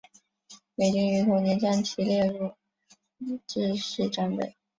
[0.73, 2.55] 美军于同年将其列入
[3.45, 4.57] 制式装备。